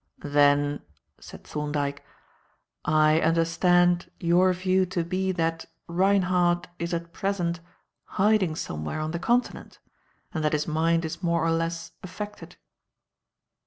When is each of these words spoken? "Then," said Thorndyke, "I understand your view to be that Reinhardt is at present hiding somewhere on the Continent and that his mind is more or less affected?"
"Then," 0.23 0.81
said 1.19 1.43
Thorndyke, 1.43 2.03
"I 2.83 3.19
understand 3.21 4.09
your 4.19 4.51
view 4.51 4.83
to 4.87 5.03
be 5.03 5.31
that 5.33 5.65
Reinhardt 5.85 6.65
is 6.79 6.91
at 6.91 7.13
present 7.13 7.59
hiding 8.17 8.55
somewhere 8.55 8.99
on 8.99 9.11
the 9.11 9.19
Continent 9.19 9.77
and 10.33 10.43
that 10.43 10.53
his 10.53 10.67
mind 10.67 11.05
is 11.05 11.21
more 11.21 11.45
or 11.45 11.51
less 11.51 11.91
affected?" 12.01 12.55